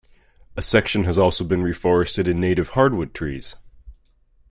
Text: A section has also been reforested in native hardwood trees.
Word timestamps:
A 0.57 0.63
section 0.63 1.03
has 1.03 1.19
also 1.19 1.43
been 1.43 1.61
reforested 1.61 2.27
in 2.27 2.39
native 2.39 2.69
hardwood 2.69 3.13
trees. 3.13 3.55